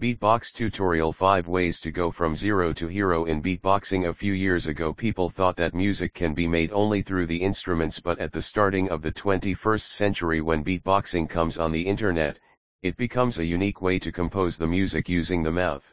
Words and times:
Beatbox 0.00 0.52
tutorial 0.52 1.12
5 1.12 1.48
ways 1.48 1.80
to 1.80 1.90
go 1.90 2.12
from 2.12 2.36
zero 2.36 2.72
to 2.72 2.86
hero 2.86 3.24
in 3.24 3.42
beatboxing 3.42 4.06
A 4.06 4.14
few 4.14 4.32
years 4.32 4.68
ago 4.68 4.92
people 4.92 5.28
thought 5.28 5.56
that 5.56 5.74
music 5.74 6.14
can 6.14 6.34
be 6.34 6.46
made 6.46 6.70
only 6.70 7.02
through 7.02 7.26
the 7.26 7.42
instruments 7.42 7.98
but 7.98 8.16
at 8.20 8.30
the 8.30 8.40
starting 8.40 8.88
of 8.90 9.02
the 9.02 9.10
21st 9.10 9.80
century 9.80 10.40
when 10.40 10.62
beatboxing 10.62 11.28
comes 11.28 11.58
on 11.58 11.72
the 11.72 11.84
internet, 11.84 12.38
it 12.80 12.96
becomes 12.96 13.40
a 13.40 13.44
unique 13.44 13.82
way 13.82 13.98
to 13.98 14.12
compose 14.12 14.56
the 14.56 14.68
music 14.68 15.08
using 15.08 15.42
the 15.42 15.50
mouth. 15.50 15.92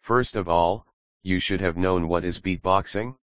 First 0.00 0.34
of 0.34 0.48
all, 0.48 0.86
you 1.22 1.38
should 1.38 1.60
have 1.60 1.76
known 1.76 2.08
what 2.08 2.24
is 2.24 2.40
beatboxing? 2.40 3.14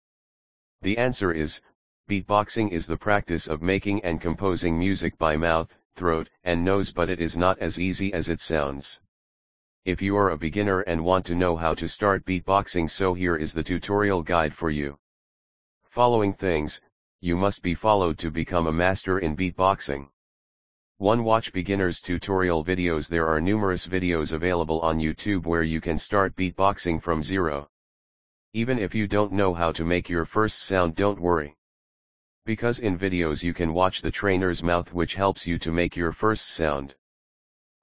The 0.83 0.99
answer 0.99 1.33
is, 1.33 1.63
beatboxing 2.11 2.73
is 2.73 2.87
the 2.87 2.99
practice 2.99 3.47
of 3.47 3.63
making 3.63 4.05
and 4.05 4.21
composing 4.21 4.79
music 4.79 5.17
by 5.17 5.39
mouth, 5.39 5.79
throat, 5.95 6.29
and 6.45 6.63
nose 6.63 6.93
but 6.93 7.09
it 7.09 7.21
is 7.23 7.39
not 7.39 7.59
as 7.59 7.81
easy 7.81 8.13
as 8.13 8.29
it 8.29 8.41
sounds. 8.41 9.01
If 9.89 10.03
you 10.03 10.19
are 10.19 10.29
a 10.29 10.37
beginner 10.37 10.81
and 10.81 11.03
want 11.03 11.25
to 11.25 11.35
know 11.35 11.57
how 11.57 11.73
to 11.73 11.89
start 11.89 12.27
beatboxing 12.27 12.91
so 12.91 13.15
here 13.15 13.37
is 13.37 13.55
the 13.55 13.63
tutorial 13.63 14.23
guide 14.23 14.53
for 14.53 14.69
you. 14.69 14.99
Following 15.85 16.35
things, 16.35 16.83
you 17.23 17.39
must 17.39 17.63
be 17.63 17.75
followed 17.75 18.19
to 18.19 18.31
become 18.31 18.67
a 18.67 18.71
master 18.85 19.19
in 19.21 19.35
beatboxing. 19.35 20.11
1. 20.99 21.25
Watch 21.25 21.55
beginners 21.55 22.03
tutorial 22.03 22.63
videos 22.63 23.09
There 23.09 23.27
are 23.27 23.41
numerous 23.41 23.87
videos 23.87 24.35
available 24.35 24.79
on 24.83 24.99
YouTube 24.99 25.47
where 25.47 25.63
you 25.63 25.81
can 25.81 25.97
start 25.97 26.37
beatboxing 26.37 27.01
from 27.01 27.23
zero. 27.23 27.67
Even 28.53 28.79
if 28.79 28.95
you 28.95 29.09
don't 29.09 29.33
know 29.33 29.55
how 29.55 29.73
to 29.73 29.87
make 29.87 30.11
your 30.11 30.27
first 30.27 30.65
sound 30.65 30.97
don't 30.97 31.19
worry. 31.19 31.57
Because 32.45 32.79
in 32.79 32.99
videos 32.99 33.43
you 33.43 33.55
can 33.55 33.73
watch 33.73 34.03
the 34.03 34.11
trainer's 34.11 34.63
mouth 34.63 34.93
which 34.93 35.15
helps 35.15 35.47
you 35.47 35.59
to 35.61 35.73
make 35.73 35.97
your 35.97 36.13
first 36.13 36.51
sound. 36.51 36.95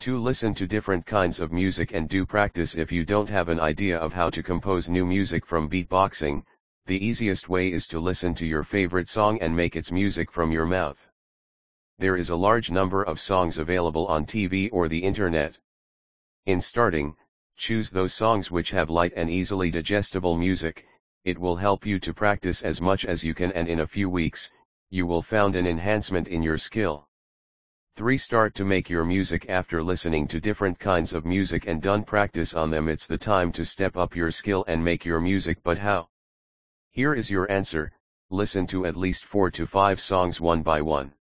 2. 0.05 0.19
Listen 0.19 0.53
to 0.53 0.67
different 0.67 1.03
kinds 1.03 1.39
of 1.39 1.51
music 1.51 1.91
and 1.91 2.07
do 2.07 2.27
practice 2.27 2.75
if 2.75 2.91
you 2.91 3.03
don't 3.03 3.27
have 3.27 3.49
an 3.49 3.59
idea 3.59 3.97
of 3.97 4.13
how 4.13 4.29
to 4.29 4.43
compose 4.43 4.87
new 4.87 5.03
music 5.03 5.43
from 5.47 5.67
beatboxing, 5.67 6.43
the 6.85 7.03
easiest 7.03 7.49
way 7.49 7.71
is 7.71 7.87
to 7.87 7.99
listen 7.99 8.35
to 8.35 8.45
your 8.45 8.61
favorite 8.61 9.09
song 9.09 9.41
and 9.41 9.55
make 9.55 9.75
its 9.75 9.91
music 9.91 10.31
from 10.31 10.51
your 10.51 10.67
mouth. 10.67 11.09
There 11.97 12.15
is 12.17 12.29
a 12.29 12.35
large 12.35 12.69
number 12.69 13.01
of 13.01 13.19
songs 13.19 13.57
available 13.57 14.05
on 14.05 14.27
TV 14.27 14.69
or 14.71 14.87
the 14.87 15.03
internet. 15.03 15.57
In 16.45 16.61
starting, 16.61 17.15
choose 17.57 17.89
those 17.89 18.13
songs 18.13 18.51
which 18.51 18.69
have 18.69 18.91
light 18.91 19.13
and 19.15 19.27
easily 19.27 19.71
digestible 19.71 20.37
music, 20.37 20.85
it 21.23 21.39
will 21.39 21.55
help 21.55 21.83
you 21.83 21.97
to 22.01 22.13
practice 22.13 22.61
as 22.61 22.79
much 22.79 23.05
as 23.05 23.23
you 23.23 23.33
can 23.33 23.51
and 23.53 23.67
in 23.67 23.79
a 23.79 23.87
few 23.87 24.07
weeks, 24.07 24.51
you 24.91 25.07
will 25.07 25.23
found 25.23 25.55
an 25.55 25.65
enhancement 25.65 26.27
in 26.27 26.43
your 26.43 26.59
skill. 26.59 27.07
3. 27.95 28.17
Start 28.17 28.53
to 28.55 28.65
make 28.65 28.89
your 28.89 29.05
music 29.05 29.45
after 29.47 29.81
listening 29.81 30.27
to 30.27 30.41
different 30.41 30.77
kinds 30.77 31.13
of 31.13 31.23
music 31.23 31.65
and 31.65 31.81
done 31.81 32.03
practice 32.03 32.53
on 32.53 32.69
them 32.69 32.89
it's 32.89 33.07
the 33.07 33.17
time 33.17 33.53
to 33.53 33.63
step 33.63 33.95
up 33.95 34.13
your 34.13 34.31
skill 34.31 34.65
and 34.67 34.83
make 34.83 35.05
your 35.05 35.21
music 35.21 35.57
but 35.63 35.77
how? 35.77 36.09
Here 36.91 37.13
is 37.13 37.31
your 37.31 37.49
answer, 37.49 37.93
listen 38.29 38.67
to 38.67 38.85
at 38.85 38.97
least 38.97 39.23
4 39.23 39.49
to 39.51 39.65
5 39.65 40.01
songs 40.01 40.41
one 40.41 40.61
by 40.61 40.81
one. 40.81 41.13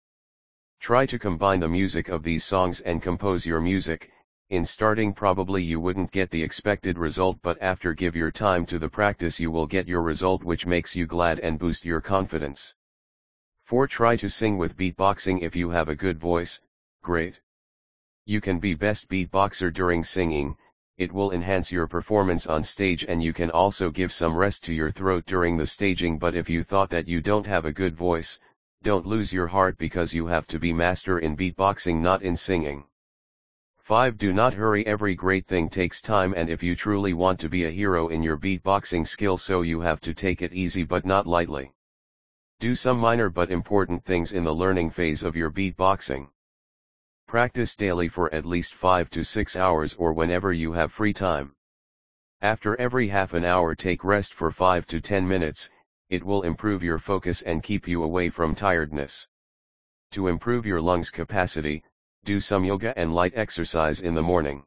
Try 0.80 1.04
to 1.04 1.18
combine 1.18 1.60
the 1.60 1.68
music 1.68 2.08
of 2.08 2.22
these 2.22 2.42
songs 2.42 2.80
and 2.80 3.02
compose 3.02 3.44
your 3.44 3.60
music, 3.60 4.10
in 4.48 4.64
starting 4.64 5.12
probably 5.12 5.62
you 5.62 5.78
wouldn't 5.78 6.10
get 6.10 6.30
the 6.30 6.42
expected 6.42 6.96
result 6.96 7.38
but 7.42 7.60
after 7.60 7.92
give 7.92 8.16
your 8.16 8.30
time 8.30 8.64
to 8.64 8.78
the 8.78 8.88
practice 8.88 9.38
you 9.38 9.50
will 9.50 9.66
get 9.66 9.86
your 9.86 10.00
result 10.00 10.42
which 10.42 10.64
makes 10.64 10.96
you 10.96 11.06
glad 11.06 11.38
and 11.40 11.58
boost 11.58 11.84
your 11.84 12.00
confidence. 12.00 12.74
4. 13.72 13.86
Try 13.86 14.16
to 14.16 14.28
sing 14.28 14.58
with 14.58 14.76
beatboxing 14.76 15.40
if 15.40 15.56
you 15.56 15.70
have 15.70 15.88
a 15.88 15.94
good 15.94 16.20
voice, 16.20 16.60
great. 17.02 17.40
You 18.26 18.38
can 18.38 18.58
be 18.58 18.74
best 18.74 19.08
beatboxer 19.08 19.72
during 19.72 20.04
singing, 20.04 20.58
it 20.98 21.10
will 21.10 21.32
enhance 21.32 21.72
your 21.72 21.86
performance 21.86 22.46
on 22.46 22.64
stage 22.64 23.06
and 23.08 23.22
you 23.22 23.32
can 23.32 23.50
also 23.50 23.88
give 23.88 24.12
some 24.12 24.36
rest 24.36 24.62
to 24.64 24.74
your 24.74 24.90
throat 24.90 25.24
during 25.24 25.56
the 25.56 25.64
staging 25.64 26.18
but 26.18 26.34
if 26.34 26.50
you 26.50 26.62
thought 26.62 26.90
that 26.90 27.08
you 27.08 27.22
don't 27.22 27.46
have 27.46 27.64
a 27.64 27.72
good 27.72 27.96
voice, 27.96 28.38
don't 28.82 29.06
lose 29.06 29.32
your 29.32 29.46
heart 29.46 29.78
because 29.78 30.12
you 30.12 30.26
have 30.26 30.46
to 30.48 30.58
be 30.58 30.74
master 30.74 31.20
in 31.20 31.34
beatboxing 31.34 32.02
not 32.02 32.20
in 32.20 32.36
singing. 32.36 32.84
5. 33.78 34.18
Do 34.18 34.34
not 34.34 34.52
hurry 34.52 34.86
every 34.86 35.14
great 35.14 35.46
thing 35.46 35.70
takes 35.70 36.02
time 36.02 36.34
and 36.36 36.50
if 36.50 36.62
you 36.62 36.76
truly 36.76 37.14
want 37.14 37.40
to 37.40 37.48
be 37.48 37.64
a 37.64 37.70
hero 37.70 38.08
in 38.08 38.22
your 38.22 38.36
beatboxing 38.36 39.08
skill 39.08 39.38
so 39.38 39.62
you 39.62 39.80
have 39.80 40.02
to 40.02 40.12
take 40.12 40.42
it 40.42 40.52
easy 40.52 40.84
but 40.84 41.06
not 41.06 41.26
lightly. 41.26 41.72
Do 42.62 42.76
some 42.76 42.98
minor 42.98 43.28
but 43.28 43.50
important 43.50 44.04
things 44.04 44.30
in 44.30 44.44
the 44.44 44.54
learning 44.54 44.90
phase 44.90 45.24
of 45.24 45.34
your 45.34 45.50
beatboxing. 45.50 46.28
Practice 47.26 47.74
daily 47.74 48.06
for 48.06 48.32
at 48.32 48.46
least 48.46 48.72
5 48.72 49.10
to 49.10 49.24
6 49.24 49.56
hours 49.56 49.94
or 49.94 50.12
whenever 50.12 50.52
you 50.52 50.70
have 50.70 50.92
free 50.92 51.12
time. 51.12 51.56
After 52.40 52.80
every 52.80 53.08
half 53.08 53.34
an 53.34 53.44
hour 53.44 53.74
take 53.74 54.04
rest 54.04 54.32
for 54.32 54.52
5 54.52 54.86
to 54.86 55.00
10 55.00 55.26
minutes, 55.26 55.70
it 56.08 56.22
will 56.22 56.42
improve 56.42 56.84
your 56.84 57.00
focus 57.00 57.42
and 57.42 57.64
keep 57.64 57.88
you 57.88 58.04
away 58.04 58.30
from 58.30 58.54
tiredness. 58.54 59.26
To 60.12 60.28
improve 60.28 60.64
your 60.64 60.80
lungs 60.80 61.10
capacity, 61.10 61.82
do 62.22 62.40
some 62.40 62.64
yoga 62.64 62.96
and 62.96 63.12
light 63.12 63.32
exercise 63.34 63.98
in 63.98 64.14
the 64.14 64.22
morning. 64.22 64.62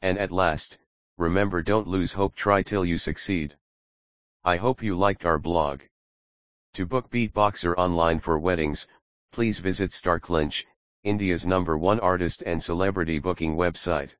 And 0.00 0.16
at 0.16 0.30
last, 0.30 0.78
remember 1.18 1.60
don't 1.60 1.88
lose 1.88 2.12
hope 2.12 2.36
try 2.36 2.62
till 2.62 2.84
you 2.84 2.98
succeed. 2.98 3.56
I 4.44 4.58
hope 4.58 4.80
you 4.80 4.96
liked 4.96 5.24
our 5.24 5.40
blog. 5.40 5.80
To 6.80 6.86
book 6.86 7.10
Beatboxer 7.10 7.74
online 7.76 8.20
for 8.20 8.38
weddings, 8.38 8.88
please 9.32 9.58
visit 9.58 9.90
StarClinch, 9.90 10.64
India's 11.04 11.44
number 11.44 11.76
one 11.76 12.00
artist 12.00 12.42
and 12.46 12.62
celebrity 12.62 13.18
booking 13.18 13.54
website. 13.54 14.14